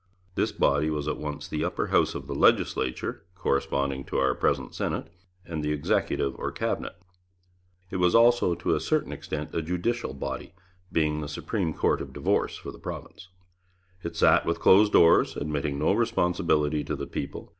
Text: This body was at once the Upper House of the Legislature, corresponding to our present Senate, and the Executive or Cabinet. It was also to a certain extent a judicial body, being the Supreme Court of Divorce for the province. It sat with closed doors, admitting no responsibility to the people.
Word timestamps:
This 0.33 0.51
body 0.51 0.89
was 0.89 1.07
at 1.07 1.19
once 1.19 1.47
the 1.47 1.63
Upper 1.63 1.89
House 1.89 2.15
of 2.15 2.25
the 2.25 2.33
Legislature, 2.33 3.23
corresponding 3.35 4.03
to 4.05 4.17
our 4.17 4.33
present 4.33 4.73
Senate, 4.73 5.07
and 5.45 5.61
the 5.63 5.71
Executive 5.73 6.33
or 6.39 6.51
Cabinet. 6.51 6.95
It 7.91 7.97
was 7.97 8.15
also 8.15 8.55
to 8.55 8.73
a 8.73 8.79
certain 8.79 9.11
extent 9.11 9.53
a 9.53 9.61
judicial 9.61 10.15
body, 10.15 10.53
being 10.91 11.21
the 11.21 11.27
Supreme 11.29 11.75
Court 11.75 12.01
of 12.01 12.13
Divorce 12.13 12.57
for 12.57 12.71
the 12.71 12.79
province. 12.79 13.27
It 14.01 14.15
sat 14.15 14.43
with 14.43 14.59
closed 14.59 14.91
doors, 14.91 15.37
admitting 15.37 15.77
no 15.77 15.93
responsibility 15.93 16.83
to 16.85 16.95
the 16.95 17.05
people. 17.05 17.49